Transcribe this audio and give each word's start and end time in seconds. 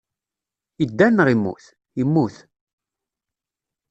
Idder 0.83 1.11
neɣ 1.13 1.27
immut? 1.33 1.65
Immut. 2.01 2.35